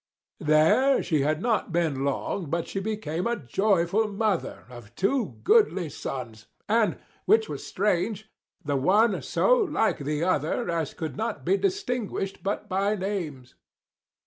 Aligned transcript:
There 0.39 0.95
had 0.95 1.05
she 1.05 1.19
not 1.23 1.71
been 1.71 2.03
long 2.03 2.49
but 2.49 2.67
she 2.67 2.79
became 2.79 3.25
50 3.25 3.31
A 3.31 3.45
joyful 3.45 4.07
mother 4.07 4.65
of 4.67 4.95
two 4.95 5.35
goodly 5.43 5.89
sons; 5.89 6.47
And, 6.67 6.97
which 7.25 7.47
was 7.47 7.63
strange, 7.67 8.27
the 8.65 8.77
one 8.77 9.21
so 9.21 9.53
like 9.55 9.99
the 9.99 10.23
other 10.23 10.71
As 10.71 10.95
could 10.95 11.15
not 11.15 11.45
be 11.45 11.55
distinguish'd 11.55 12.41
but 12.41 12.67
by 12.67 12.95
names. 12.95 13.53